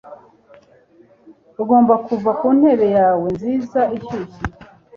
ugomba 1.61 1.93
kuva 2.07 2.31
ku 2.39 2.47
ntebe 2.57 2.87
yawe 2.97 3.25
nziza 3.35 3.81
ishyushye 3.97 4.41